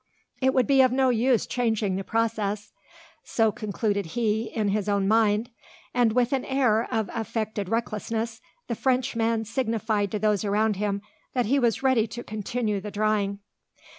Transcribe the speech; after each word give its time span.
It 0.41 0.55
would 0.55 0.65
be 0.65 0.81
of 0.81 0.91
no 0.91 1.09
use 1.11 1.45
changing 1.45 1.95
the 1.95 2.03
process, 2.03 2.73
so 3.23 3.51
concluded 3.51 4.07
he, 4.07 4.45
in 4.45 4.69
his 4.69 4.89
own 4.89 5.07
mind, 5.07 5.51
and, 5.93 6.13
with 6.13 6.33
an 6.33 6.43
air 6.45 6.91
of 6.91 7.07
affected 7.13 7.69
recklessness, 7.69 8.41
the 8.67 8.73
Frenchman 8.73 9.45
signified 9.45 10.09
to 10.09 10.17
those 10.17 10.43
around 10.43 10.77
him 10.77 11.03
that 11.35 11.45
he 11.45 11.59
was 11.59 11.83
ready 11.83 12.07
to 12.07 12.23
continue 12.23 12.81
the 12.81 12.89
drawing. 12.89 13.41